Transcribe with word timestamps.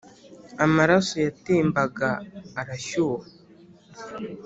amaraso 0.65 1.15
yatembaga 1.25 2.09
arashyuha 2.59 3.27